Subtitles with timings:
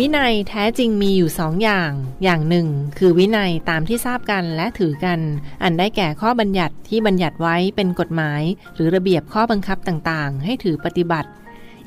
[0.00, 1.90] วินัยแท้จริงมีอยู่สองอย่าง
[2.24, 2.68] อย่างหนึ่ง
[2.98, 5.20] คือวินัยตามที่ทราบกันและถือกัน
[5.62, 8.42] อันได้แก่ข้อบัญญัติที่บัญญัติไว้เป็นกฎหมาย
[8.74, 11.30] หรือระเบียบข้อบังคับต่างๆ ให้ถือปฏิบัติ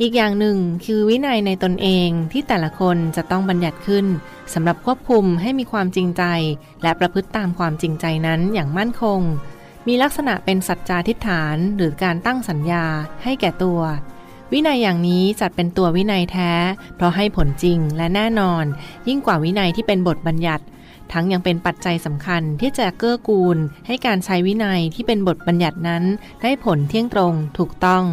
[0.01, 4.05] อีกอย่างหนึ่งคือวินัยในตนเองที่แต่ละคนจะต้องบัญญัติขึ้น
[4.53, 6.23] สำหรับควบคุมให้มีความจริงใจ
[6.83, 9.19] และประพฤติตามความจริงใจนั้นอย่างมั่นคง
[9.87, 12.85] มีลักษณะเป็นสัจจาทิฏฐานหรือการตั้งสัญญา
[13.23, 13.81] ให้แก่ตัว
[14.53, 16.51] วินัยอย่างนี้จัดเป็นตัววินัยแท้
[16.95, 18.63] เพราะให้ผลจริงและแน่นอน
[19.07, 20.63] ยิ่งกว่าวินัยที่เป็นบทบัญญัติ
[21.11, 23.57] ทั้งยังเป็นปัจจัยสำคัญที่จะเกื้อกูล
[23.87, 26.03] ให้การใช้วินัยที่เป็นบทบัญญัตินั้น
[26.41, 28.03] ได้ผลเที่ยงตรงถูกต้อง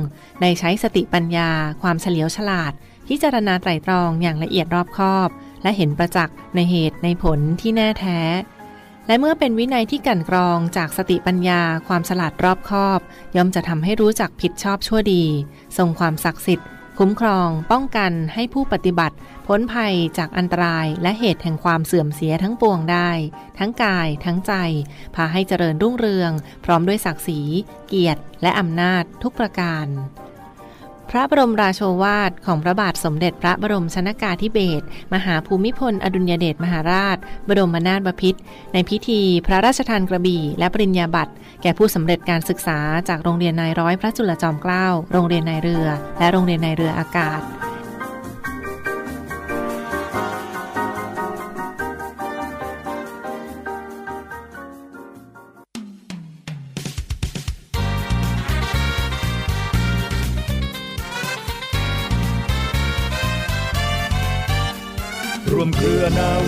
[0.41, 1.51] ในใช้สติปัญญา
[1.83, 2.73] ความเฉลียวฉลาด
[3.09, 5.29] พิจารณาไตรตรองอย่างละเอียดรอบคอบ
[5.63, 8.21] และเห็นประจักษ์ในเหตุในผลที่แน่แท้
[9.11, 13.01] และเมื่อเป็นวินัยที่กั่นกรองจากสติปัญญา ความฉลาดรอบคอบ
[13.37, 15.25] ย่อมจะทำให้รู้จักผิดชอบชั่วดี
[15.79, 23.11] ทรงความศักดิ์สิทธิ์ คุ้มครอง ป้องกันให้ผู้ปฏิบัติ พ้นภัยจากอันตรายและเหตุแห่งความเสื่อมเสียทั้งปวงได้
[23.59, 24.53] ทั้งกาย ทั้งใจ
[25.15, 26.33] พาให้เจริญรุ่งเรือง
[26.65, 27.41] พร้อมด้วยศักดิ์ศรี
[27.89, 29.87] เกียรติ และอำนาจทุกประการ
[31.11, 37.17] พระบรมราโชวาทของพระบาทสมเด็จพระบรมชนากาธิเบศรมหาภูมิพล อดุลยเดชมหาราช
[37.49, 38.41] บรมนาถบพิตร
[38.73, 45.87] ในพิธีพระราชทานกระบี่ และปริญญาบัตรแก่ผู้สำเร็จการศึกษาจากโรงเรียนนายร้อยพระจุลจอมเกล้า โรงเรียนนายเรือ
[46.19, 47.41] และโรงเรียนนายเรืออากาศ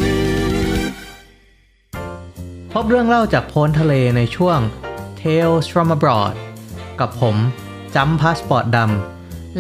[0.01, 0.17] วี
[2.73, 4.59] พบเรื่องเล่าจากโพ้นทะเลในช่วง
[5.21, 6.35] Tales from abroad
[7.01, 7.37] กับผม
[7.95, 8.79] จ้ำพาสปอร์ตดำ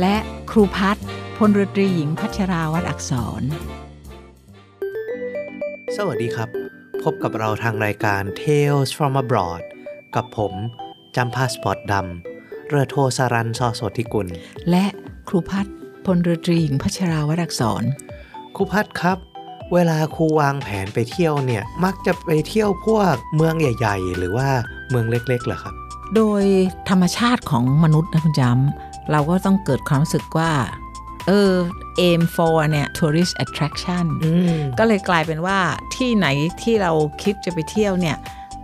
[0.00, 0.16] และ
[0.50, 1.06] ครูพัฒน์
[1.36, 3.52] พลเรือตรีหญิงพัชราวัดอักษร
[5.96, 6.48] สวัสดีครับ
[7.02, 9.62] พบกับเราทางรายการ Tales from abroad
[10.14, 10.52] กับผม
[11.16, 14.28] จ้ำพาสปอร์ตดำเรือโทสารันซอโสธิกุล
[14.70, 14.86] และ
[15.28, 15.74] ครูพัฒน์
[16.06, 17.82] พลเรือตรีหญิงพัชราวัดอักษร
[18.56, 19.18] ครูพัดครับ
[19.74, 24.48] เวลาครูวางแผนไปเที่ยวเนี่ยมักจะไปเที่ยวพวกเมืองใหญ่ ๆ หรือว่า
[24.90, 25.74] เมืองเล็กๆเหรอครับ
[26.16, 26.44] โดย
[26.88, 30.52] ธรรมชาติของมนุษย์นะคุณจำเราก็ต้องเกิดความรู้สึกว่า
[31.26, 31.52] เออ
[32.08, 35.58] aim for เนี่ย tourist attraction อืมก็เลยกลายเป็นว่า
[35.94, 36.26] ที่ไหน
[36.62, 38.16] ที่เราคิดจะไปเที่ยวเนี่ย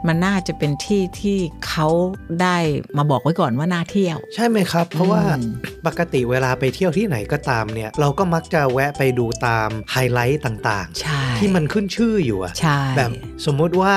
[0.07, 1.39] มันน่าจะเป็นที่ที่
[1.69, 1.89] เขา
[2.43, 2.57] ได้
[2.97, 5.53] มาบอกไว้ก่อนว่าน่าเที่ยว ใช่ไหมครับ เพราะว่าอืม
[5.87, 13.11] ปกติเวลาไปเที่ยวที่ไหนก็ตามเนี่ย เราก็มักจะแวะไปดูตามไฮไลท์ต่างใช่ๆที่มันขึ้นชื่ออยู่อะใช่แบบ
[13.47, 13.97] สมมุติว่า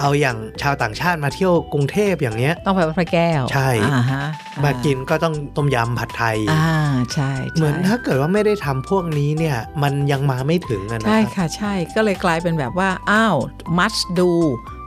[0.00, 4.24] เอาอย่างชาวต่างชาติมาเที่ยวกรุงเทพอย่างเนี้ย ต้องไปวัดพระแก้ว ใช่อ่าฮะ
[4.64, 6.70] มากินก็ต้องต้มยำผัดไทยอ่า
[7.14, 13.36] ใช่ใช่เหมือนถ้าเกิดว่าไม่ได้ทำพวกนี้เนี่ย มันยังมาไม่ถึงอะนะใช่ครับค่ะใช่ก็เลยกลายเป็นแบบว่า อ้าว
[13.78, 14.30] must do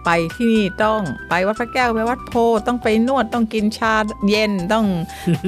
[0.05, 3.95] ไปที่นี่ต้องไปวัดพระแก้วไปวัดโพธิ์ต้องไปนวดต้องกินชา
[4.29, 4.85] เย็นต้อง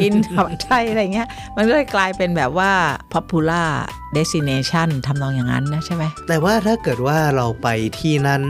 [0.01, 2.71] กินผัดไทยอะไรเงี้ย มันก็เลยกลายเป็นแบบว่า
[3.13, 3.69] popular
[4.17, 7.67] destination ทำนองอย่างนั้นนะใช่ไหมแต่ว่าถ้าเกิดว่าเราไป
[7.99, 8.41] ที่นั้น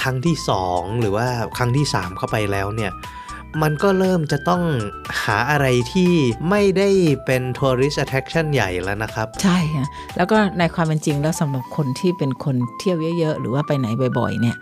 [0.00, 1.26] ครั้งที่สองหรือว่า
[1.56, 2.92] ครั้งที่สามเข้าไปแล้วเนี่ย
[3.62, 4.62] มันก็เริ่มจะต้อง
[5.22, 6.12] หาอะไรที่
[6.50, 6.88] ไม่ได้
[7.24, 13.86] เป็น tourist attraction ใหญ่แล้วนะครับ ใช่ค่ะแล้วก็ในความเป็นจริงแล้วสำหรับคนที่เป็นคนเที่ยวเยอะ ๆ หรือว่าไปไหน
[14.18, 14.56] บ่อย ๆ เนี่ย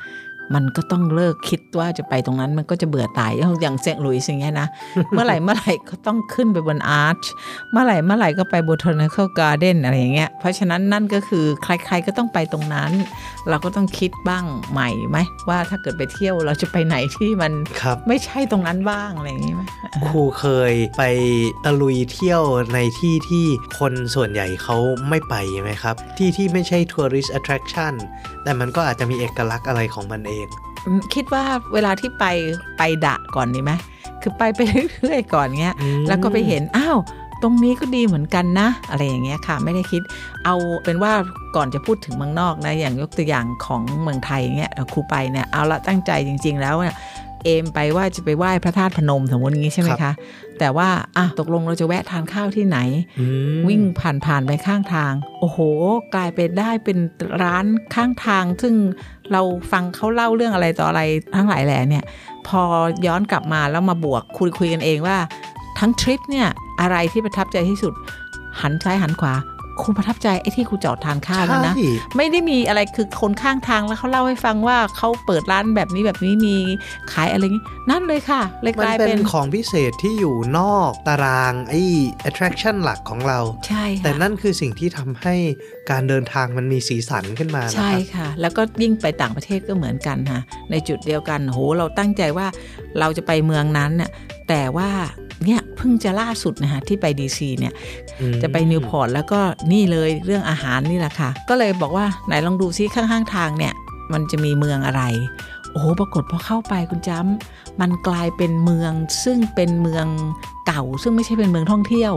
[0.54, 3.32] มันก็ต้องเลิกคิดว่าจะไปตรงนั้นมันก็จะเบื่อตาย
[3.62, 4.68] อย่างเซนต์หลุยส์อย่างเงี้ยนะ
[5.12, 7.22] เมื่อไหร่เมื่อไหร่ก็ต้องขึ้นไปบน Arch
[7.72, 12.92] เมื่อไหร่เมื่อไหร่ก็ไป botanical garden อะไรอย่างเงี้ยเพราะฉะนั้นนั่นก็คือใครๆก็ต้องไปตรงนั้น
[13.50, 17.52] เราก็ต้องคิดบ้างใหม่ไหมว่าถ้าเกิดไปเที่ยวเราจะไปไหนที่มัน
[17.82, 19.62] ครับไม่ใช่ตรงนั้นบ้างอะไรอย่างงี้ไหม
[20.06, 21.02] ครูเคยไป
[21.64, 22.42] ตะลุยเที่ยว
[22.74, 23.44] ในที่ที่
[23.78, 24.76] คนส่วนใหญ่เขา
[25.08, 27.94] ไม่ไปไหมครับ ที่ที่ไม่ใช่ tourist attraction
[28.42, 30.46] แต่มันก็อาจจะมีเอกลักษณ์อะไรของมันเอง
[30.86, 31.44] อืมคิดว่า
[31.74, 32.24] เวลาที่ไป
[32.78, 33.72] ไปดะก่อนดีไหม
[34.22, 34.60] คือไปไป
[35.00, 36.98] เรื่อยๆก่อนเงี้ยอืมแล้วก็ไปเห็น อ้าว
[37.42, 40.02] ตรงนี้ก็ดีเหมือนกันนะ อะไรอย่างเงี้ยค่ะ ไม่ได้คิด
[40.44, 40.54] เอา
[40.84, 41.12] เป็นว่า
[41.56, 46.96] ก่อนจะพูดถึงเมืองนอกนะ อย่างยกตัวอย่างของเมืองไทยเงี้ยครูไปเนี่ยเอาละตั้งใจจริง ๆ แล้วเนี่ย
[47.44, 50.14] เอมไปว่าจะไปไหว้พระธาตุพนมสมมติอย่างนี้ใช่ไหมครัคะบ
[50.58, 52.78] แต่ว่าอะตกลงเราจะแวะทานข้าวที่ไหน
[53.20, 53.26] อื
[53.56, 55.58] มวิ่งผ่านผ่านๆไปข้างทาง โอ้โห
[56.14, 56.98] กลายเป็นได้เป็น
[57.42, 57.64] ร้าน
[57.94, 58.74] ข้างทาง ซึ่ง
[59.32, 59.42] เรา
[59.72, 61.02] ฟังเขาเล่าเรื่องอะไรต่ออะไร
[61.36, 62.04] ทั้งหลายแหล่เนี่ย
[62.48, 62.62] พอ
[63.06, 65.16] ย้อนกลับมาแล้วมาบวกคุยคุยกันเองว่า
[65.78, 66.48] ทั้งทริปเนี่ย
[66.80, 67.92] อะไรที่ประทับใจที่สุด
[68.60, 69.34] หันซ้ายหันขวา
[69.82, 76.56] ครูประทับใจไอ้ที่ครูจอดทานข้าวนั่นนะใช่ไม่ได้มีอะไรคือคนข้างทางแล้วเขาเล่าให้ฟังว่าเขาเปิดร้านแบบนี้แบบนี้มี
[77.12, 81.82] ขายอะไรอย่างนี้นั่นเลยค่ะเลยมักนลายเป็เป็นนของพิเศษที่อยู่นอกตารางไอ้
[82.28, 85.34] attraction หลักของเรา ใช่ค่ะแต่นั่นคือสิ่งที่ทำให้
[85.90, 90.40] การเดินทางมันมีสีสันขึ้นมานะใช่ครับค่ะ แล้วก็ยิ่งไปต่างประเทศก็เหมือนกันค่ะ
[90.70, 92.46] ในจุดเดียวกันโหเราตั้งใจว่า
[92.98, 94.10] เราจะไปเมืองนั้นน่ะ
[94.48, 94.90] แต่ว่า
[95.44, 97.72] เนี่ยเพิ่งจะล่าสุดนะคะที่ไปดีซีเนี่ย
[98.20, 99.40] อืมจะไปนิวพอร์ตแล้วก็
[99.72, 103.74] นี่เลยเรื่องอาหารนี่แหละค่ะ ก็เลยบอกว่าไหนลองดูซิข้างๆทางเนี่ย
[104.12, 105.02] มันจะมีเมืองอะไร
[105.72, 108.92] โอ้โหปรากฏพอเข้าไปคุณจ้ำมันกลายเป็นเมือง
[109.24, 110.06] ซึ่งเป็นเมือง
[110.66, 112.12] เก่า ซึ่งไม่ใช่เป็นเมืองท่องเที่ยว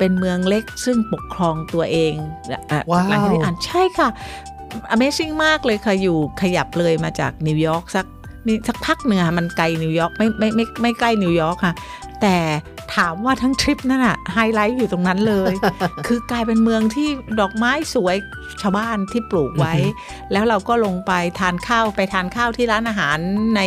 [0.00, 2.14] เป็นเมืองเล็กซึ่งปกครองตัวเอง
[2.72, 4.08] อะ wow หลังจากที่อ่านใช่ค่ะ
[4.94, 8.06] Amazing มากเลยค่ะ อยู่ขยับเลยมาจากนิวยอร์กสัก
[8.46, 11.74] นี่สักพักหนึ่งอะมันไกลนิวยอร์กไม่ไม่ไม่ไม่ใกล้นิวยอร์กค่ะ
[12.22, 12.36] แต่
[12.94, 15.52] ถามว่าทั้งทริปนั่นอะไฮไลท์อยู่ตรงนั้นเลย
[16.06, 17.08] คือกลายเป็นเมืองที่
[17.40, 18.16] ดอกไม้สวย
[18.60, 19.74] ชาวบ้านที่ปลูกไว้
[20.32, 23.18] แล้วเราก็ลงไปทานข้าวไปทานข้าวที่ร้านอาหาร
[23.56, 23.60] ใน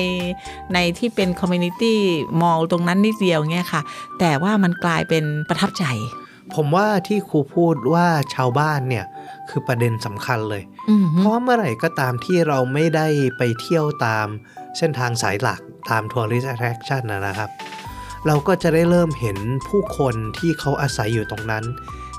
[0.74, 2.00] ในที่เป็นคอมมูนิตี้
[2.42, 3.82] มอลตรงนั้นนิดเดียวเงี้ยค่ะ
[4.20, 5.86] แต่ว่ามันกลายเป็นประทับใจ
[6.56, 9.06] ผมว่าที่ครูพูดว่าชาวบ้านเนี่ย
[9.50, 13.08] คือประเด็นสำคัญเลยอืมเพราะว่าเมื่อไหร่ก็ตามที่เราไม่ได้
[13.38, 14.28] ไปเที่ยวตาม
[14.78, 15.60] เส้นทางสายหลัก
[15.90, 17.50] ตาม tourist attraction นะนะครับ
[18.28, 21.64] เราก็จะได้เริ่มเห็นผู้คนที่เขาอาศัยอยู่ตรงนั้น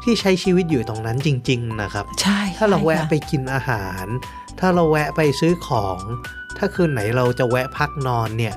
[0.03, 4.07] ที่ใช้ชีวิตอยู่ตรงนั้นจริง ๆ นะครับ ใช่ ถ้าเราแวะใช่ค่ไปกินอาหาร
[4.61, 5.99] ถ้าเราแวะไปซื้อของ
[6.57, 8.55] ถ้าคืนไหนเราจะแวะพักนอนเนี่ย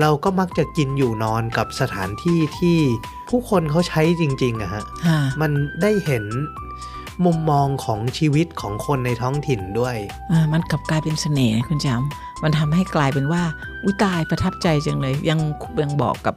[0.00, 2.78] เราก็มักจะกินอยู่นอนกับสถานที่ที่
[3.30, 5.50] ผู้คนเขาใช้จริงๆอะฮะค่ะมัน
[5.82, 6.24] ได้เห็น
[7.24, 9.96] มุมมองของชีวิตของคนในท้องถิ่นด้วย
[10.32, 13.42] อ่ามันกลับกลายเป็นเสน่ห์นะคุณจำมันทำให้กลายเป็นว่า
[13.84, 15.40] อุยตายประทับใจจังเลย ยัง
[15.82, 16.34] ยังบอกกับ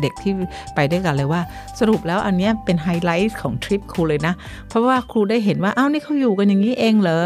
[0.00, 0.32] เด็กที่
[0.74, 1.40] ไปด้วยกันเลยว่า
[1.80, 4.34] สรุปแล้วอันนี้เป็นไฮไลท์ของทริปครูเลยนะ
[4.68, 7.20] เพราะว่าครูได้เห็นว่าอ้าวนี่เขาอยู่กันอย่างนี้เองเหรอ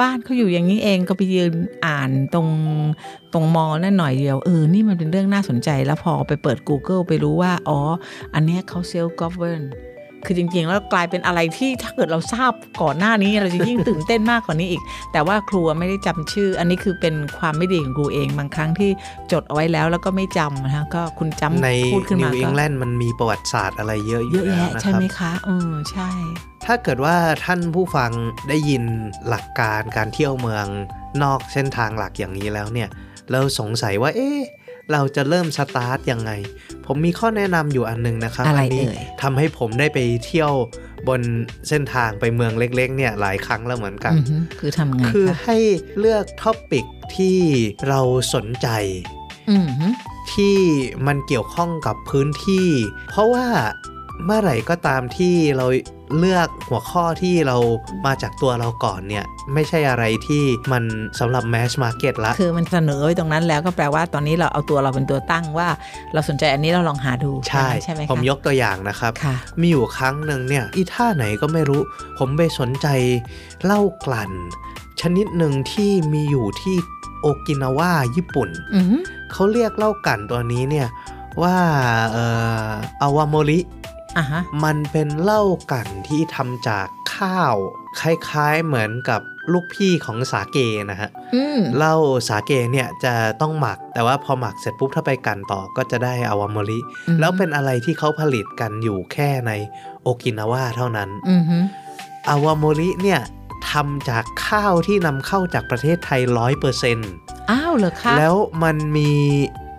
[0.00, 1.52] บ้านเขาอยู่อย่างนี้เองก็ไปยืน
[1.86, 2.48] อ่านตรง
[3.32, 7.78] ตรงมอนั่นหน่อยเดียวเออนี่มันเป็นเรื่องน่าสนใจแล้วพอไปเปิด Google ไปรู้ว่า อ๋อ
[8.34, 9.62] อันนี้เขา self govern
[10.26, 12.52] คือจริง ๆ แล้วกลายเป็นอะไรที่ถ้าเกิดเราทราบ
[12.82, 14.82] ก่อนหน้านี้เราจะยิ่งตื่นเต้นมากกว่านี้อีก
[15.12, 18.90] แต่ว่าครูไม่ได้จำชื่อ อันนี้คือเป็นความไม่ดีของครูเองบางครั้งที่
[19.32, 26.10] จดเอาไว้แล้วแล้วก็ไม่จำนะคะก็คุณจำในพูดขึ้นนิมาวอิก็งแลนด์มันมีประวัติศาสตร์อะไรเยอะอเยยู่อะแล้วแยะนะใช่ครับไหมคะเออใช่
[26.66, 28.10] ถ้าเกิดว่าท่านผู้ฟัง
[28.48, 28.82] ได้ยิน
[29.28, 30.66] หลักการการเที่ยวเมือง
[31.22, 32.88] นอกเส้นทางหลักอย่างนี้แล้วเนี่ย
[33.30, 34.40] เราสงสัยว่าเอ๊ะ
[34.92, 36.30] เราจะเริ่มสตาร์ทยังไง
[36.86, 40.52] ผมมีข้อแนะนำอยู่อันหนึงนะครับอะไรนี้เอ่ยทำให้ผมได้ไปเที่ยว
[41.08, 41.20] บน
[41.68, 45.56] เส้นทางไปเมืองเล็กๆเนี่ยหลายครั้งแล้วเหมือนกันอือฮึคือทำไงคือคะให้
[45.98, 46.84] เลือก topic
[47.16, 47.38] ที่
[47.88, 48.00] เรา
[48.34, 48.68] สนใจ
[49.50, 49.86] อือฮึ
[50.32, 50.56] ที่
[51.06, 52.68] มันเกี่ยวข้องกับพื้นที่
[53.10, 53.46] เพราะว่า
[54.24, 55.66] เมื่อไหร่ก็ตามที่เรา
[56.18, 57.56] เลือกหัวข้อที่เรา
[58.06, 59.24] มาจากตัวเราก่อนเนี่ย
[59.54, 60.42] ไม่ใช่อะไรที่
[60.72, 60.84] มัน
[61.20, 65.68] สำหรับ mass market ละคือมันเสนอไว้ตรงนั้นแล้วก็แปลว่าตอนนี้เราเอาตัวเราเป็นตัวตั้งว่า
[66.14, 71.80] เราสนใจอันนี้เราลองหาดูใช่ใช่ไหมคะผมยกตัวอย่างนะครับค่ะมีอยู่ครั้งหนึ่งเนี่ยอีท่าไหนก็ไม่รู้
[72.18, 72.86] ผมไปสนใจ
[73.64, 74.32] เหล้ากลั่น
[75.00, 76.76] ชนิดหนึ่งที่มีอยู่ที่
[77.20, 78.96] โอกินาวาญี่ปุ่นอือฮึ
[79.32, 80.88] เขาเรียกเหล้ากลั่นตัวนี้เนี่ย
[81.42, 81.56] ว่า
[82.12, 82.24] เอ่
[82.66, 82.68] อ
[83.02, 83.58] อาวาโมริ
[84.18, 86.86] อะฮะ มันเป็นเหล้ากลั่นที่ทำจาก
[87.16, 87.56] ข้าว
[88.00, 89.20] คล้ายๆเหมือนกับ
[89.52, 90.58] ลูกพี่ของสาเก
[90.90, 91.94] นะฮะอืมเหล้า
[92.28, 99.52] สาเกเนี่ยจะต้องหมัก แต่ว่าพอหมักเสร็จปุ๊บถ้าไปกันต่อก็จะได้อาวาโมริอืมแล้วเป็นอะไรที่เขาผลิตกันอยู่แค่ใน
[100.02, 101.58] โอกินาวาเท่านั้นอือฮึ
[102.28, 103.20] อาวาโมริเนี่ย
[103.70, 107.10] ทำจากข้าวที่นำเข้าจากประเทศไทยร้อยเปอร์เซ็นต์
[107.50, 109.10] อ้าวเหรอคะ แล้วมันมี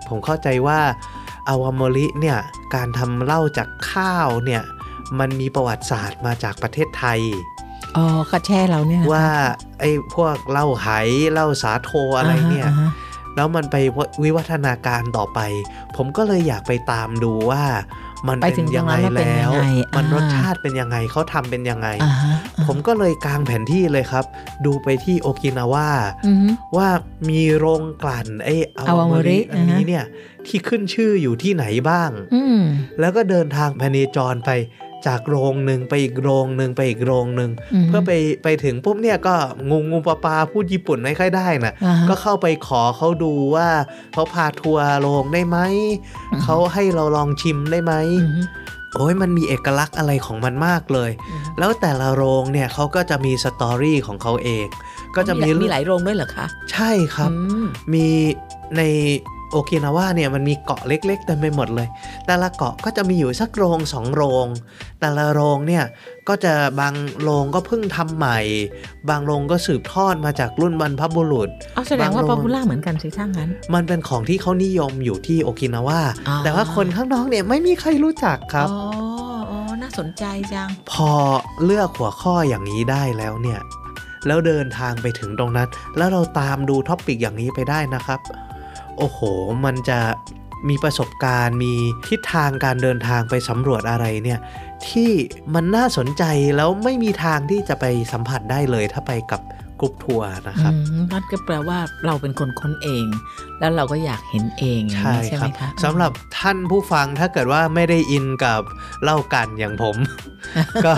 [0.07, 0.79] ผมเข้าใจว่า
[1.49, 2.39] อาวาโมริเนี่ย
[2.75, 4.63] การทำเหล้าจากข้าวเนี่ย
[5.19, 7.19] มันมีประวัติศาสตร์มาจากประเทศไทย
[7.97, 9.27] อ๋อกระแช่เราเนี่ยนะคะว่า
[9.79, 10.87] ไอ้พวกเหล้าไห
[11.31, 12.91] เหล้าสาโทอะไรเนี่ยาฮะ
[13.35, 13.75] แล้วมันไป
[14.23, 15.39] วิวัฒนาการต่อไป
[15.95, 17.63] ผมก็เลยอยากไปตามดูว่า
[18.27, 19.63] มันไปเป็ถึนงตรยังงไงนั้นแล้วเป็นแล้ยัวงไง
[19.97, 24.25] มันรสอ่าชาติเป็นยังไงเขาทำเป็นยังไงอ่าฮะอ่าผมก็เลยกางแผนที่เลยครับ
[24.65, 25.89] ดูไปที่โอกินาวา
[26.25, 26.47] อือฮึ
[26.77, 26.87] ว่า
[27.29, 30.05] มีโรงกลั่นไอ้อาวาโมริ Awamori อันนี้เนี่ย
[30.47, 32.59] ที่ขึ้นชื่ออยู่ที่ไหนบ้างอืม
[32.99, 34.51] แล้วก็เดินทางพเนจรไป
[35.07, 38.11] จากโรงหนึ่งไปอีกโรงหนึ่งไปอีกโรงหนึ่งอืมเพื่อไป
[38.43, 39.35] ไปถึงปุ๊บเนี่ยก็
[39.69, 43.67] งูงูปลาปลาพูดญี่ปุ่นไม่ค่อยได้นะอ่าฮะก็เข้าไปขอเขาดูว่า
[44.13, 45.57] เขาพาทัวร์โรงได้ไหม
[46.31, 48.43] อืมเขาให้เราลองชิมได้ไหมอืม
[48.95, 51.11] โอ้ยมันมีเอกลักษณ์อะไรของมันมากเลย
[51.59, 54.65] แล้วแต่ละโรงเนี่ยเขาก็จะมีสตอรี่ของเขาเอง
[55.15, 58.07] ก็จะมีมีหลายโรงด้วยเหรอคะ ใช่ครับอืมมี
[58.77, 58.81] ใน
[59.51, 61.87] โอกินาวาเนี่ยมันมีเกาะเล็กๆเต็มไปหมดเลย
[62.25, 64.47] แต่ละเกาะก็จะมีอยู่สักโรงสองโรง
[64.99, 65.83] แต่ละโรงเนี่ย
[66.29, 68.39] ก็จะบางโรงก็เพิ่งทำใหม่
[69.09, 78.81] บางโรงก็สืบทอดมาจากรุ่นบรรพบุรุษเอาแสดงว่าบางโรงป๊อปปูล่าเหมือนกันสิถ้างั้น มันเป็นของที่เขานิยมอยู่ที่โอกินาวาอ่าแต่ว่าคนข้างนอกเนี่ยไม่มีใครรู้จักครับอ๋อ
[79.51, 81.11] อ๋อน่าสนใจจัง พอ
[81.65, 83.61] เลือกหัวข้ออย่างนี้ได้แล้วเนี่ย
[84.27, 85.67] แล้วเดินทางไปถึงตรงนั้น
[85.97, 88.19] แล้วเราตามดู topic อย่างนี้ไปได้นะครับ
[88.97, 89.19] โอ้โห
[89.65, 89.99] มันจะ
[90.69, 91.73] มีประสบการณ์ มี
[92.07, 94.39] ทิศทางการเดินทางไปสำรวจอะไรเนี่ย
[94.87, 95.11] ที่
[95.53, 96.23] มันน่าสนใจ
[96.55, 99.41] แล้วไม่มีทางที่จะไปสัมผัสได้เลยถ้าไปกับ
[99.79, 103.05] กรุ๊ปทัวร์นะครับอืมนั่นก็แปลว่าเราเป็นคนค้นเอง
[103.59, 108.61] แล้วเราก็อยากเห็นเองอย่างนี้ใช่ไหมคะใช่ครับสำหรับท่านผู้ฟังถ้าเกิดว่าไม่ได้อินกับ
[109.03, 109.95] เหล้ากลั่นอย่างผม
[110.85, 110.93] ก็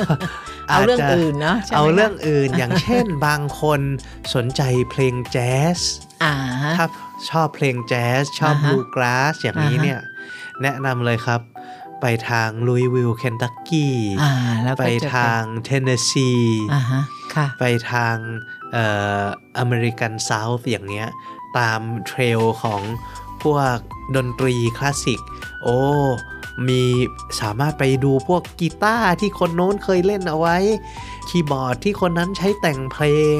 [0.69, 3.81] เอาเรื่องอื่นเนาะใช่ไหมเอาเรื่องอื่นอย่างเช่นบางคน
[4.33, 5.79] สนใจเพลงแจ๊ส
[6.23, 6.33] อ่า
[6.63, 6.85] ฮะถ้า
[7.31, 9.99] ชอบเพลงแจ๊ส ชอบอ่าฮะ bluegrass อย่างนี้อ่าฮะเนี่ย
[10.61, 11.41] แนะนำเลยครับ
[12.01, 14.31] ไปทางลุยวิลล์ เคนตักกี้อ่า
[14.63, 16.31] แล้วก็ไปจะทางเทนเนสซี
[16.73, 17.01] อ่าฮะ
[17.35, 18.15] ค่ะไปทาง
[18.71, 18.85] เอ่
[19.21, 19.23] อ
[19.59, 21.09] American South อย่างเงี้ย
[21.57, 22.81] ตาม trail ของ
[23.43, 23.77] พวก
[24.15, 25.21] ดนตรีคลาสสิก
[25.63, 25.77] โอ้
[26.67, 26.83] มี
[27.41, 30.57] สามารถไปดูพวกกีตาร์ที่คนโน้นเคยเล่นเอาไว้
[31.29, 33.05] คีย์บอร์ดที่คนนั้นใช้แต่งเพล
[33.37, 33.39] ง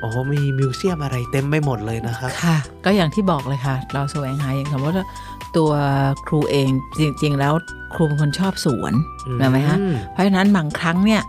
[0.00, 5.06] โอ้มี museum อะไรเต็มไปหมดเลยนะครับค่ะ ก็อย่างที่บอกเลยค่ะ เราแสวงหาอย่างสมมติว่า
[5.56, 5.70] ตัว
[6.26, 7.52] ครูเองจริง ๆ แล้ว
[7.94, 8.92] ครูเป็นคนชอบสวน
[9.26, 9.76] อืมเห็นไหมคะ
[10.12, 11.22] เพราะฉะนั้นบางครั้งเนี่ย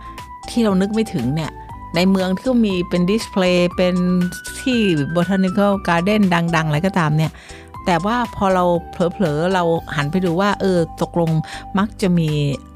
[0.50, 1.50] ที่เรานึกไม่ถึงเนี่ย
[1.96, 3.94] ในเมืองที่เขามีเป็น display เป็น
[4.60, 4.80] ที่
[5.16, 7.30] botanical garden ดัง ๆ อะไรก็ตามเนี่ย
[7.86, 9.64] แต่ว่าพอเราเผลอๆ เรา
[9.96, 11.30] หันไปดูว่า เออ ตกลง
[11.78, 12.30] มักจะมี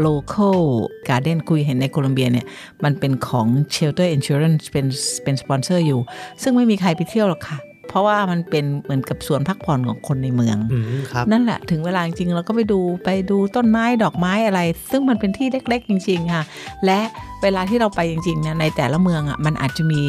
[0.06, 0.60] local
[1.08, 2.46] garden คุยเห็นในโคลอมเบียเนี่ย
[2.84, 4.86] มันเป็นของ shelter insurance เป็น
[5.25, 6.00] เป็นสปอนเซอร์อยู่
[6.42, 7.58] ซึ่งไม่มีใครไปเที่ยวหรอกค่ะ
[7.88, 14.60] เพราะว่ามันเป็นเหมือนกับสวนพักผ่อนของคนในเมืองอืมครับนั่นแหละถึงเวลาจริงๆเราก็ไปดูไปดูต้นไม้ดอกไม้อะไร
[14.90, 16.44] ซึ่งมันเป็นที่เล็ก ๆ จริง ๆ ค่ะ
[16.84, 17.00] และ
[17.42, 20.02] เวลาที่เราไปจริงๆเนี่ยในแต่ละเมืองอะมันอาจจะมี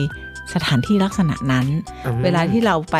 [0.54, 1.66] สถานที่ลักษณะนั้น
[2.06, 2.98] อืมเวลาที่เราไป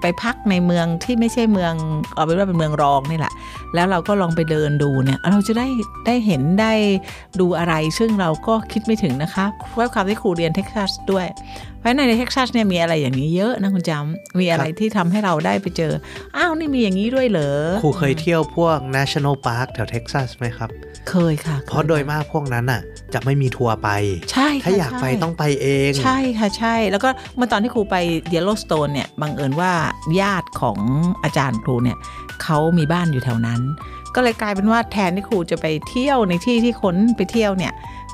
[0.00, 1.72] ไปพักในเมืองที่ไม่ใช่เมือง
[2.14, 3.32] เอาเป็นว่าเป็นเมืองรองนี่แหละ
[3.74, 5.66] แล้วเราก็ลองไปเดินดูเนี่ยเราจะได้
[6.06, 6.72] ได้เห็นได้
[7.40, 11.26] ดูอะไร ซึ่งเราก็คิดไม่ถึงนะคะเพราะความที่ครูเรียนเท็กซัสด้วย
[11.78, 15.92] เพราะฉะนั้นในเท็กซัสเนี่ยมีอะไรอย่างนี้เยอะนะคุณจำมีอะไรที่ทำให้เราได้ไปเจอ
[16.36, 17.50] อ้าวนี่มีอย่างนี้ด้วยเหรอ
[17.84, 20.70] ครูเคยเที่ยวพวก National Park แถวเท็กซัสไหมครับ
[21.10, 22.82] เคยค่ะ เพราะโดยมากพวกนั้นน่ะ
[23.14, 23.88] จะไม่มีทัวร์ไป
[24.32, 27.96] ใช่ค่ะถ้าอยากไปใช่ต้องไปเอง ใช่ค่ะใช่ แล้วก็เมื่อตอนที่ครูไป
[28.30, 29.72] เยลโลสโตนเนี่ยบังเอิญว่า
[30.20, 30.78] ญาติของ
[31.24, 31.98] อาจารย์ครูเนี่ย
[32.42, 33.60] เขามีบ้านอยู่แถวนั้น
[34.14, 37.72] ก็เลยกลายเป็นว่าแทนที่ครูจะไปเที่ยวในที่ที่คนไปเที่ยวเนี่ย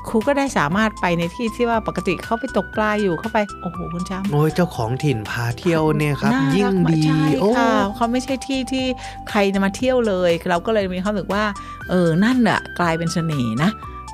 [0.09, 8.85] ครูก็ได้สามารถไปในที่ที่ว่าปกติเขาไปตกปลาอยู่เข้าไป โอ้โหคุณจ้ำโอ้ยเจ้าของถิ่นพาเที่ยวเนี่ยครับน่ารักยิ่งดีใช่โอ้ค่ะเขาไม่ใช่ที่ที่
[9.29, 11.43] ใครจะมาเที่ยวเลย เราก็เลยมีความรู้สึกว่า
[11.89, 13.71] เออนั่นแหละกลายเป็นเสน่ห์นะ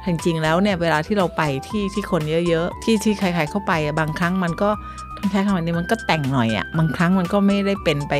[0.09, 4.69] จริงๆแล้วเนี่ยเวลาที่เราไปที่ที่คนเยอะๆที่ที่ใคร ๆเข้าไปบางครั้งมันก็
[5.17, 8.13] ต้องใช้คำว่านี้มันก็แต่งหน่อยอะบางครั้งมันก็ไม่ได้เป็นไป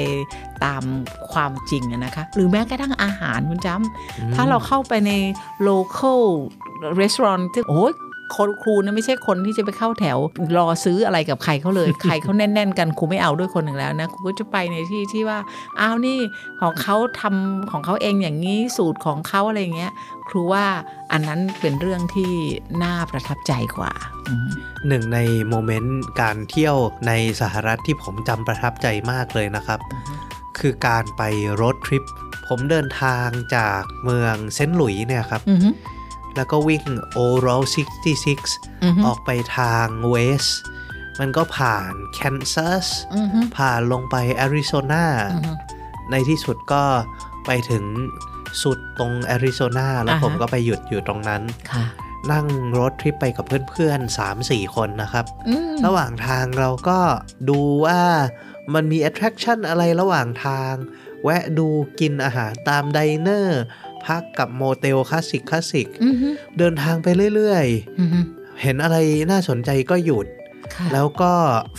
[0.64, 0.84] ตาม
[1.32, 5.12] ความจริงนะคะ หรือแม้กระทั่งอาหารคุณจำถ้าเราเข้าไปใน
[5.68, 6.22] local
[7.00, 7.88] restaurant ที่โอ้
[8.36, 10.18] คนครูเนี่ยไม่ใช่คนที่จะไปเข้าแถว
[10.58, 15.40] รอซื้ออะไรกับใครเขาเลย ใครเขาแน่น ๆ กันครูไม่เอาด้วยคนหนึ่งแล้วนะครูก็จะไปในที่ที่ว่า
[15.80, 16.20] อ้าวนี่
[16.62, 19.92] ของเขาทำของเขาเองอย่างนี้สูตรของเขาอะไรอย่างเงี้ย
[20.30, 20.66] ครูว่า
[21.12, 22.32] อันนั้นเป็นเรื่องที่
[22.84, 23.92] น่าประทับใจกว่า
[24.28, 24.50] อืม
[24.88, 25.20] หนึ่งใน
[25.50, 26.76] moment การเที่ยว
[27.08, 29.80] ในสหรัฐที่ผมจำประทับใจมากเลยนะครับ
[30.60, 31.22] คือการไป
[31.62, 32.04] road trip
[32.48, 35.70] ผมเดินทางจากเมืองเซนต์หลุยส์เนี่ยครับอือฮึ
[36.36, 37.48] แล้วก็วิ่ง Route
[37.96, 40.46] 66อือฮึออกไปทาง West
[41.20, 45.52] มันก็ผ่านแคนซัสอือฮึผ่านลงไปแอริโซนาอือฮึ
[46.12, 46.84] ในที่สุดก็
[47.46, 47.84] ไปถึง
[48.64, 51.86] สุดตรงแอริโซนาแล้วอ่าฮะผมก็ไปหยุดอยู่ตรงนั้นค่ะ
[52.32, 52.48] นั่ง
[52.80, 57.00] road trip ไปกับเพื่อนๆ3-4คนนะครับอืมระหว่างทางเราก็
[57.50, 58.02] ดูว่า
[58.74, 60.74] มันมี attraction อะไรระหว่างทาง
[61.24, 61.68] แวะดู
[62.00, 63.62] กินอาหารตาม diner
[64.10, 67.66] พักกับโมเตลคลาสสิกคลาสสิกอือฮึเดินทางไปเรื่อย
[68.00, 68.98] อือฮึๆเห็นอะไร
[69.32, 70.28] น่าสนใจก็หยุด
[70.76, 71.34] ค่ะแล้วก็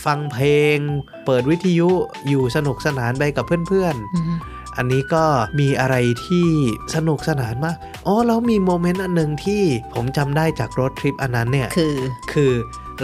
[0.05, 0.45] ฟังเพล
[0.75, 0.77] ง
[1.25, 1.89] เปิดวิทยุ
[2.27, 5.25] อยู่สนุกสนานไปกับเพื่อนอือฮึๆอันนี้ก็
[5.59, 5.95] มีอะไร
[6.25, 6.47] ที่
[6.95, 7.75] สนุกสนานมาก
[8.07, 11.95] อ๋อ แล้วมีโมเมนต์อันหนึ่งที่ผมจำได้จากรถทริปอันนั้นเนี่ย คือ
[12.33, 12.51] คือ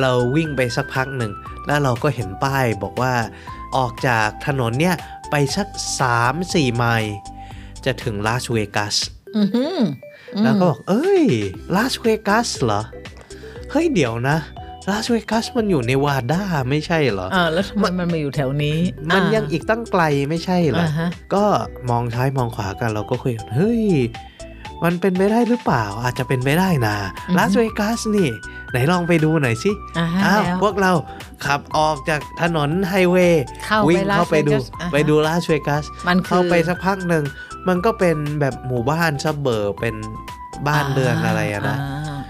[0.02, 1.32] เราวิ่งไปสักพักหนึ่ง
[1.68, 3.14] แล้วเราก็เห็นป้ายบอกว่า
[3.78, 4.96] ออกจากถนนเนี่ย
[5.32, 5.68] ไปสัก
[6.22, 7.14] 3-4 ไมล์
[7.86, 9.17] จะถึงลาสเวกัสอือหืออืม
[10.44, 11.24] แล้วก็บอก เอ้ย
[11.76, 12.82] ลาสเวกัสเหรอ
[13.72, 14.38] เฮ้ยเดี๋ยวนะ
[14.90, 18.78] ลาสเวกัสมันอยู่เนวาดาไม่ใช่เหรออ่าแล้วทำไมมันมาอยู่แถวนี้
[19.16, 21.46] มันยังอีกตั้งไกลไม่ใช่เหรออ่าฮะก็
[21.90, 23.86] มองซ้ายมองขวากันเราก็คุยกันเฮ้ย
[24.84, 26.96] มันเป็นไปได้หรือเปล่า อาจจะเป็นไปได้นะ
[27.38, 28.30] ลาสเวกัสนี่
[28.72, 30.92] ไหนลองไปดูหน่อยสิอ่าฮะอ้าวแล้วพวกเรา
[31.46, 37.24] ขับออกจากถนนไฮเวย์เข้าไปวิ่งเข้าไปดูลาสเวกัสอ่าฮะไปดูลาสเวกัส มันคือเข้าไปสักพักหนึ่ง
[37.68, 39.96] มันก็เป็นแบบหมู่บ้าน suburb เป็น
[40.68, 41.80] บ้านเรือนอะไรอะนะา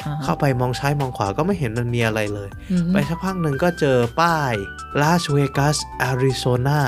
[0.06, 4.54] อ่าเข้าไปมองซ้ายมองขวาก็ไม่เห็นมันมีอะไรเลยอือหือไปสักพักหนึ่งก็เจอป้าย
[5.02, 6.82] ลาสเวกัสอาริโซนา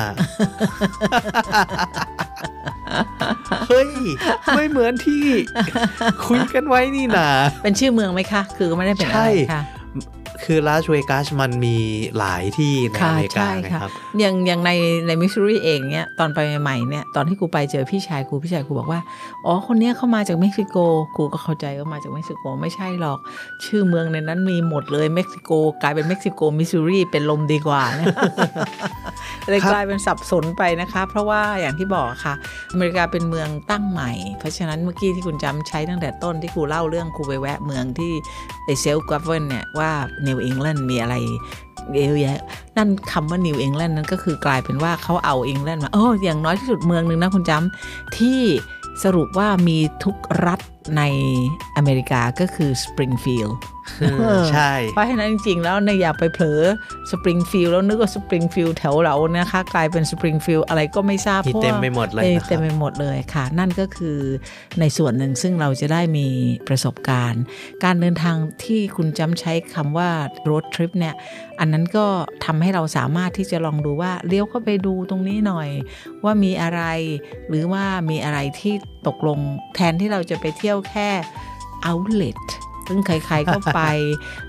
[3.69, 3.91] เฮ้ย
[4.55, 5.25] ไม่เหมือนที่
[6.27, 7.29] คุยกันไว้นี่นา
[7.63, 9.61] เป็นชื่อเมืองไหมคะ คือไม่ได้เป็นอะไรใช่ค่ะ
[10.51, 11.77] คือลาสเวกัสมันมี
[12.17, 14.71] หลายที่ในค่ะอเมริกาใช่นะค่ะครับอย่างอย่างใน
[15.07, 18.99] ในมิสซูรีเองเนี่ยตอนไปใหม่ๆเนี่ยตอนที่กูไปเจอพี่ชายกูพี่ชายกูบอกว่า
[19.45, 20.77] อ๋อคนเนี้ยเขามาจากเม็กซิโก
[21.17, 23.19] กูก็เข้าใจว่ามาจากเม็กซิโกไม่ใช่หรอก
[23.65, 25.51] ชื่อเมืองในนั้นมีหมดเลยเม็กซิโก
[25.81, 28.05] กลายเป็นเม็กซิโกมิสซูรีเป็นลมดีกว่านะ
[29.49, 32.33] เลยครับกลายเป็นสับสนไปนะคะ เพราะว่าอย่างที่บอกค่ะ
[32.73, 38.11] อเมริกาเป็นเมืองตั้งใหม่ เพราะฉะนั้นเมื่อกี้ที่คุณจำใช้ตั้งแต่ต้นที่ครูเล่าเรื่องครูไปแวะเมืองที่
[38.65, 39.91] ไอเซลกัฟเวนเนี่ยว่า
[40.27, 41.15] นิวอิงแลนด์มีอะไร
[41.93, 42.39] เยอะแยะ
[42.77, 48.41] นั่นคำว่านิวอิงแลนด์นั้นก็คือกลายเป็นว่าเขาเอาอิงแลนด์มาโอ้อย่างน้อยที่สุดเมืองหนึ่งนะคุณจำที่
[49.03, 50.15] สรุปว่ามีทุก
[50.45, 50.59] รัฐ
[50.97, 51.03] ใน
[51.77, 53.57] อเมริกาก็คือสปริงฟิลด์
[54.51, 56.61] ใช่ เพราะฉะนั้นจริงๆ แล้วเนี่ยอย่าไปเผลอ
[57.11, 64.17] สปริงฟิลด์แล้วนึกว่าสปริงฟิลด์แถวเรานะคะ กลายเป็นสปริงฟิลด์อะไรก็ไม่ทราบมีเพราะว่าเต็มไปหมดเลยเออนะครับเต็มไปหมดเลยค่ะ นั่นก็คือ
[64.79, 66.27] ในส่วนหนึ่งซึ่งเราจะได้มี
[66.67, 67.43] ประสบการณ์
[67.83, 70.09] การเดินทางที่คุณจำใช้คำว่า
[70.49, 71.15] road trip เนี่ย
[71.59, 72.05] อันนั้นก็
[72.45, 75.69] ทำให้เราสามารถที่จะลองดูว่าเลี้ยวเข้าไปดูตรงนี้หน่อย
[76.23, 76.81] ว่ามีอะไร
[77.49, 78.75] หรือว่ามีอะไรที่
[79.07, 79.39] ตกลง
[79.75, 81.09] แทนที่เราจะไปเที่ยวแค่
[81.89, 82.41] outlet
[82.87, 83.81] ซึ่งใครๆก็ไป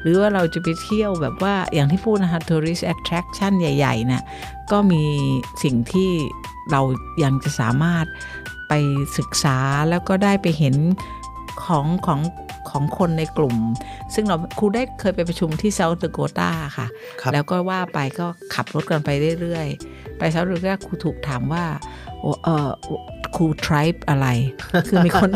[0.01, 4.23] หรือว่าเราจะไปเที่ยวแบบว่าอย่างที่พูดนะคะ tourist attraction ใหญ่ๆเนี่ย
[4.73, 5.05] ก็มี
[5.63, 6.11] สิ่งที่
[6.71, 6.81] เรา
[7.25, 8.07] ยังจะสามารถ
[8.69, 8.73] ไป
[9.19, 9.59] ศึกษา
[9.91, 10.75] แล้วก็ได้ไปเห็น
[11.65, 12.21] ของของ
[12.71, 13.57] ของคนในกลุ่ม
[14.15, 16.87] ซึ่งเราครูได้เคยไปประชุมที่ South Dakota ค่ะ
[17.21, 19.11] ครับแล้วก็ว่าไปก็ขับรถกันไป
[19.41, 21.65] เรื่อยๆ ไป South Dakota ครูถูกถามว่า
[22.21, 22.71] โอเออ
[23.37, 24.27] ครู tribe อะไร
[24.89, 25.31] คือมีคน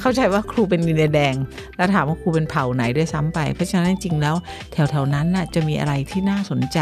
[0.00, 1.34] เข้าใจว่าครูเป็นดินแดง
[1.76, 4.34] แล้วถามว่าครูเป็นเผ่าไหนด้วยซ้ำไป เพราะฉะนั้นจริงแล้ว
[4.72, 6.80] แถวๆนั้นน่ะจะมีอะไรที่น่าสนใจ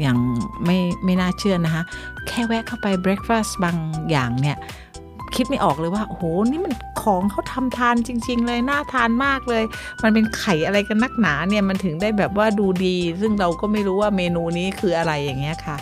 [0.00, 0.18] อย่าง
[0.64, 1.82] ไม่ไม่น่าเชื่อนะคะ
[2.26, 3.76] แค่แวะเข้าไป breakfast บาง
[4.10, 4.58] อย่างเนี่ย
[5.36, 9.64] คิดไม่ออกเลยว่า โอ้โห นี่มันของเขาทำทานจริง ๆ เลย น่าทานมากเลย
[10.02, 15.76] มันเป็นไข่อะไรกันนักหนาเนี่ย มันถึงได้แบบว่าดูดี ซึ่งเราก็ไม่รู้ว่าเมนูนี้คืออะไรอย่างเงี้ยค่ะ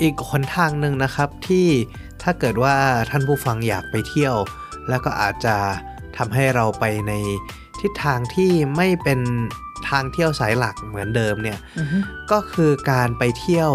[0.00, 1.66] อีกหนทางหนึ่งนะครับที่
[2.22, 2.76] ถ้าเกิดว่า
[3.10, 4.36] ท่านผู้ฟังอยากไปเที่ยว
[4.88, 5.56] แล้วก็อาจจะ
[6.16, 7.12] ทำให้เราไปใน
[7.80, 9.20] ทิศทางที่ไม่เป็น
[9.88, 11.98] ทางเที่ยวสายหลักเหมือนเดิมเนี่ยอือฮึ
[12.32, 13.70] ก็คือการไปเที่ยว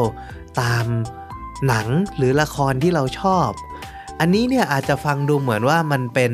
[0.62, 0.86] ตาม
[1.68, 3.50] หนังหรือละครที่เราชอบ
[4.20, 6.34] อันนี้เนี่ยอาจจะฟังดูเหมือนว่ามันเป็น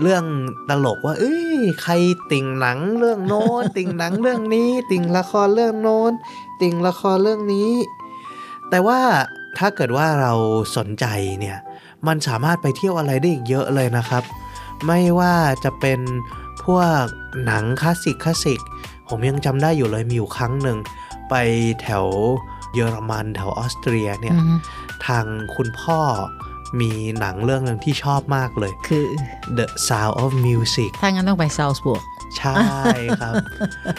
[0.00, 0.24] เรื่อง
[0.68, 1.92] ตลกว่า เอ้ยใคร
[2.32, 6.12] ติ่งหนังเรื่องโน้น ติ่งหนังเรื่องนี้ ติ่งละครเรื่องโน้น
[6.62, 7.70] ติ่งละครเรื่องนี้
[8.70, 9.00] แต่ว่า
[9.58, 10.32] ถ้าเกิดว่าเรา
[10.76, 11.06] สนใจ
[11.40, 11.58] เนี่ย
[12.06, 14.22] มันสามารถไปเที่ยวอะไรได้อีกเยอะเลยนะครับ
[14.86, 16.00] ไม่ว่าจะเป็น
[16.64, 17.04] พวก
[17.44, 18.60] หนังคลาสสิกคลาสสิก
[19.08, 20.78] ผมยังจำได้อยู่เลยมีอยู่ครั้งหนึ่ง
[21.30, 21.34] ไป
[21.82, 22.06] แถว
[22.74, 24.54] เยอรมันแถวออสเตรียเนี่ยอือฮึ
[25.06, 25.24] ทาง
[25.56, 26.00] คุณพ่อ
[26.80, 29.04] มีหนังเรื่องหนึ่งที่ชอบมากเลย คือ
[29.58, 32.02] The Sound of Music ถ้างั้นต้องไปซาลซ์บูร์ก
[32.38, 32.58] ใช่
[33.20, 33.34] ครับ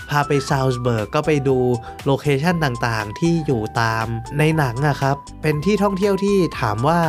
[0.09, 1.57] พาไปซาลซ์เบิร์กก็ไปดู
[2.05, 4.05] location ต่างๆ ที่อยู่ตาม
[4.39, 6.99] ในหนังอะครับ เป็นที่ท่องเที่ยวที่ถามว่า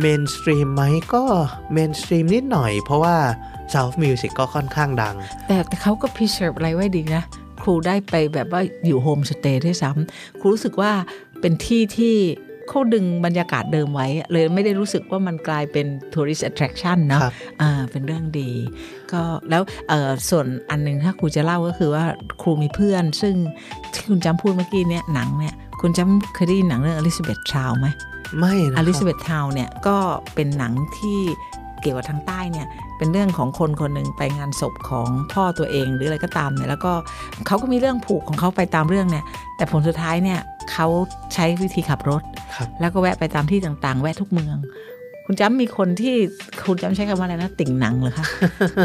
[0.00, 0.82] mainstream ไหม
[1.14, 1.24] ก็
[1.72, 3.16] mainstream นิดหน่อย เพราะว่า
[3.72, 7.22] Sound of Music ก็ค่อนข้างดัง แต่แต่เขาก็ preserve อะไรไว้ดีนะ
[7.62, 10.92] ครูได้ไปแบบว่าอยู่โฮมสเตย์ด้วยซ้ำครูรู้สึกว่า
[11.40, 12.16] เป็นที่ที่
[12.68, 18.50] เขาดึงบรรยากาศเดิมไว้ เลยไม่ได้รู้สึกว่ามันกลายเป็น tourist attraction เนาะครับอ่าเป็นเรื่องดี
[19.12, 22.04] ก็แล้วเอ่อส่วนอันหนึ่งถ้าครูจะเล่าก็คือว่า
[22.42, 23.34] ครูมีเพื่อน ซึ่ง
[23.92, 27.86] ที่คุณจำพูดเมื่อกี้เนี่ยหนังเนี่ยคุณจำเคยได้ยินหนังเรื่อง Elizabethtown ไหม
[28.38, 29.96] ไม่นะครับ Elizabethtown เนี่ยก็
[30.34, 31.20] เป็นหนังที่
[31.82, 32.66] เกี่ยวกับทางใต้เนี่ย
[32.98, 36.92] เป็นเรื่องของคนคนหนึ่งไปงานศพของพ่อตัวเองหรืออะไรก็ตามเนี่ยแล้วก็
[37.46, 39.24] เขาก็มีเรื่องผูกของเขาไปตามเรื่องเนี่ย
[39.56, 40.40] แต่ผลสุดท้ายเนี่ย
[40.72, 40.86] เขา
[41.34, 42.37] ใช้วิธีขับรถครับ
[42.80, 44.56] แล้วก็แวะไปตามที่ต่างๆ แวะทุกเมือง
[45.26, 46.14] คุณจำมีคนที่
[46.66, 48.26] คุณจำใช้คำว่าอะไรนะ ติ่งหนังเหรอคะ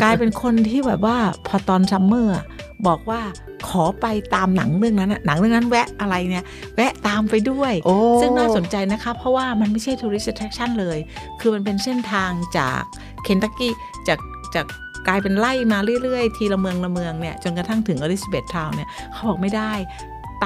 [0.01, 2.45] กลายเป็นคนที่แบบว่าพอตอน summer อะ
[2.87, 3.21] บอกว่า
[3.69, 6.43] ขอไปตามหนังเรื่องนั้นอะหนังเรื่องนั้นแวะอะไรเนี่ย
[6.75, 10.97] แวะตามไปด้วยโอ้ซึ่งน่าสนใจนะคะ เพราะว่ามันไม่ใช่ tourist attraction เลย
[11.39, 12.81] คือมันเป็นเส้นทางจาก
[13.23, 13.73] เคนตักกี้
[14.07, 14.19] จาก
[14.55, 14.65] จาก
[15.07, 19.73] กลายเป็นไล่มาเรื่อย ๆ ทีละเมืองละเมืองเนี่ย จนกระทั่งถึงอลิซาเบธทาวน์เนี่ย เขาบอกไม่ได้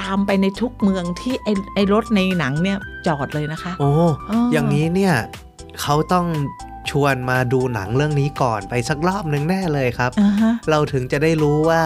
[0.08, 3.90] ามไปในทุกเมืองที่ไอไอรถในหนังเนี่ยจอดเลยนะคะ โอ้
[4.30, 5.14] อ๋อออย่างนี้เนี่ย
[5.80, 6.26] เขาต้อง
[6.90, 11.82] ชวนมาดูหนังเรื่องนี้ก่อนไปสักรอบหนึ่งแน่เลยครับอ่าฮะเราถึงจะได้รู้ว่า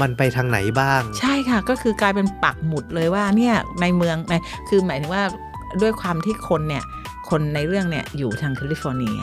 [0.00, 4.34] มันไปทางไหนบ้าง ใช่ค่ะก็คือกลายเป็นปักหมุดเลยว่าเนี่ยในเมืองใน
[4.68, 5.24] คือหมายถึงว่า
[5.82, 6.84] ด้วยความที่คนเนี่ย
[7.30, 9.18] คนในเรื่องเนี่ยอยู่ทางแคลิฟอร์เนีย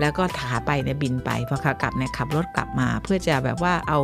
[0.00, 3.98] แล้วก็ขาไปเนี่ยบินไปพอขากลับเนี่ยขับรถกลับมา เพื่อจะแบบว่าเอา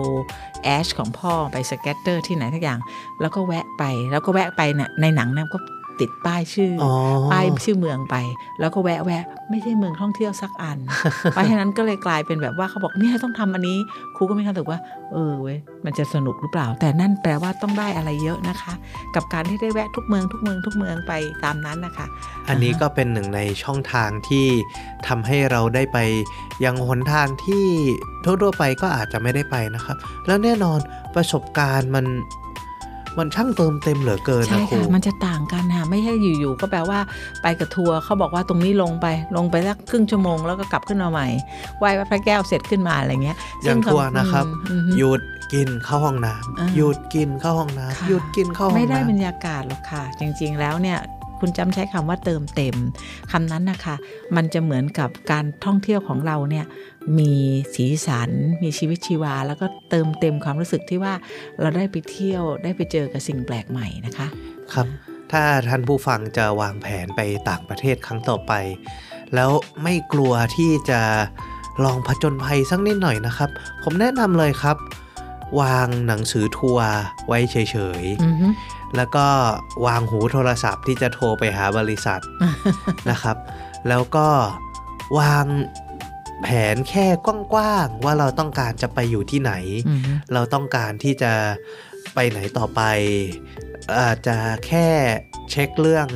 [0.64, 2.80] ash ของพ่อไป scatter ที่ไหนสักอย่าง
[3.20, 5.58] แล้วก็แวะไปแล้วก็แวะไปเนี่ยในหนังเนี่ยก็
[6.00, 6.92] ติดป้ายชื่ออ๋อ
[7.32, 8.16] ป้ายชื่อเมืองไป
[8.60, 10.78] แล้วก็แวะแวะไม่ใช่เมืองท่องเที่ยวสักอัน
[11.32, 13.78] เพราะฉะนั้นก็เลยกลายเป็นแบบว่าเขาบอกเนี่ยต้องทำอันนี้
[14.16, 14.78] ครูก็มีความรู้สึกว่า
[15.12, 18.72] เออเว้ยมันจะสนุกหรือเปล่า แต่นั่นแปลว่าต้องได้อะไรเยอะนะคะ
[19.14, 21.12] กับการที่ได้แวะทุกเมืองทุกเมืองทุกเมืองไป
[21.44, 22.06] ตามนั้นนะคะ
[22.48, 24.46] อันนี้ก็เป็นหนึ่งในช่องทางที่
[25.06, 25.98] ทำให้เราได้ไป
[26.64, 27.64] ยังหนทางที่
[28.24, 30.78] ทั่วๆไปก็อาจจะไม่ได้ไปนะครับ แล้วแน่นอน
[31.14, 32.06] ประสบการณ์มัน
[33.18, 36.98] มันช่างเติมเต็มเหลือเกินใช่นะครูค่ะมันจะต่างกันค่ะไม่ใช่อยู่ๆก็แปลว่า
[37.42, 41.28] ไปกับทัวร์เขาบอกว่าตรงนี้ลงไปลงไปสักครึ่งชั่วโมงแล้วก็กลับขึ้นมาใหม่
[41.78, 45.20] ไหว้พระแก้วเสร็จขึ้นมาอะไรเงี้ยอย่างทัวร์นะครับอืมอืมหยุด
[45.52, 50.98] กินเข้าห้องน้อ่าำหยุดกินเข้าห้องค่ะน้ำหยุดกินเข้าห้องไม่ได้บรรน้ำยากาศหรอกค่ะ จริง ๆ แล้วเนี่ย
[51.40, 52.76] คุณจำใช้คำว่าเติมเต็ม
[53.32, 53.94] คำนั้นนะคะ
[54.36, 56.64] มันจะเหมือนกับการท่องเที่ยวของเราเนี่ย
[57.18, 57.32] มี
[57.74, 58.30] สีสัน
[58.62, 61.14] มีชีวิตชีวา แล้วก็เติมเต็มความรู้สึกที่ว่า
[61.60, 64.26] เราได้ไปเที่ยวได้ไปเจอกับสิ่งแปลกใหม่นะคะ
[64.72, 64.86] ครับ
[65.32, 68.52] ถ้าท่านผู้ฟังจะวางแผนไปต่างประเทศครั้งต่อไป
[69.34, 69.50] แล้ว
[69.82, 71.00] ไม่กลัวที่จะ
[71.84, 73.50] ลองผจญภัยสักนิดหน่อยนะครับ
[73.82, 74.76] ผมแนะนำเลยครับ
[75.60, 76.90] วางหนังสือทัวร์
[77.26, 77.56] ไว้เฉ
[78.00, 79.26] ยอือฮึๆแล้วก็
[79.86, 82.20] วางหูโทรศัพท์ที่จะโทรไปหาบริษัท
[83.10, 83.36] นะครับ
[83.88, 84.28] แล้วก็
[85.18, 85.46] วาง
[86.42, 87.06] แผนแค่
[87.52, 89.52] กว้างๆว่าเราต้องการจะไปอยู่ที่ไหน
[89.88, 91.32] อือฮึเราต้องการที่จะ
[92.14, 92.80] ไปไหนต่อไป
[94.00, 94.86] อาจจะแค่
[95.50, 96.08] เช็คเรื่อง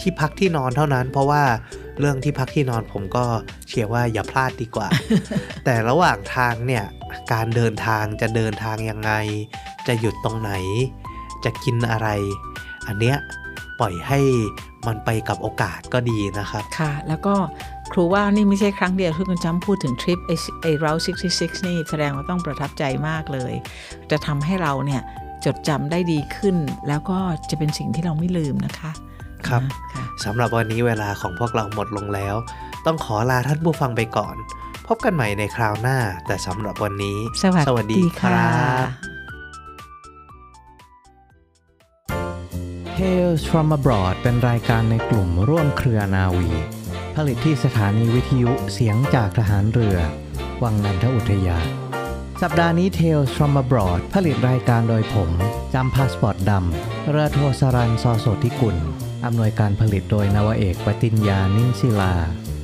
[0.00, 1.44] ที่พักที่นอนเท่านั้น เพราะว่า
[2.00, 3.24] เรื่องที่พักที่นอนผมก็
[3.68, 4.88] เชื่อว่าอย่าพลาดดีกว่า
[5.64, 6.84] แต่ระหว่างทางเนี่ย
[7.32, 9.12] การเดินทางจะเดินทางยังไง
[9.86, 10.52] จะหยุดตรงไหน
[11.44, 12.08] จะกินอะไร
[12.86, 13.16] อันเนี้ย
[13.80, 14.20] ปล่อยให้
[14.86, 17.34] มันไปกับโอกาสก็ดีนะครับ ค่ะ แล้วก็
[17.92, 20.92] ครูว่านี่ไม่ใช่ครั้งเดียวที่คุณจำพูดถึงทริปไอไอเรา
[21.28, 23.52] 66 นี่แสดงว่าต้องประทับใจมากเลย
[24.10, 25.02] จะทำให้เราเนี่ย
[25.44, 26.56] จดจำได้ดีขึ้น
[26.88, 27.18] แล้วก็
[27.50, 28.90] จะเป็นสิ่งที่เราไม่ลืมนะคะ
[29.48, 32.34] ครับค่ะสำหรับวันนี้เวลาของพวกเราหมดลงแล้ว
[32.86, 34.36] ต้องขอลาท่านผู้ฟังไปก่อน
[34.86, 37.18] พบกันใหม่ในคราวหน้า แต่สำหรับวันนี้
[37.68, 38.42] สวัสดีค่ะ
[42.96, 46.50] Tales from abroad เป็นรายการในกลุ่มร่วมเครือนาวี
[47.16, 49.98] ผลิตที่สถานีวิทยุเสียงจากทหารเรือ
[50.62, 51.58] วังนันทอุทยาน
[52.42, 55.30] สัปดาห์นี้ Tales from abroad ผลิตรายการโดยผม
[55.74, 58.76] จำพาสปอร์ตดำเรือโทสรันซอโสธิกุล
[59.24, 62.14] อำนวยการผลิตโดยนาวาเอกปติญญานิ่งศิลา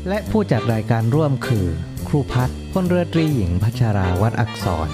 [0.09, 1.67] และผู้จัดรายการร่วมคือ
[2.09, 4.89] ครูพัฒน์พลเรือตรีหญิงพัชราวัดอักษร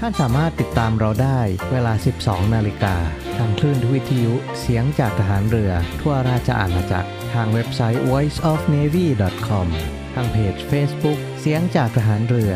[0.00, 2.96] ท่านสามารถติดตามเราได้เวลา 12 นาฬิกา
[3.36, 9.66] ทางคลื่นวิทยุเสียงจากทหารเรือ ทั่วราชอาณาจักร ทางเว็บไซต์ voiceofnavy.com
[10.14, 12.54] ทางเพจ Facebook เสียงจากทหารเรือ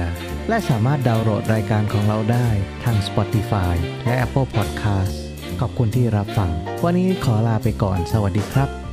[0.49, 2.49] และสามารถดาวน์โหลดรายการของเราได้
[2.85, 5.15] ทาง Spotify และ Apple Podcast
[5.61, 6.51] ขอบคุณที่รับฟัง
[6.85, 8.90] วันนี้ขอลาไปก่อน สวัสดีครับ